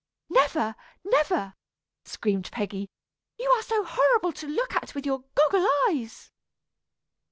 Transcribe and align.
"Never, 0.29 0.73
never," 1.03 1.53
screamed 2.05 2.49
Peggy; 2.51 2.89
"you 3.37 3.51
are 3.51 3.61
so 3.61 3.83
horrible 3.83 4.31
to 4.33 4.47
look 4.47 4.73
at 4.75 4.95
with 4.95 5.05
your 5.05 5.25
goggle 5.35 5.67
eyes." 5.89 6.31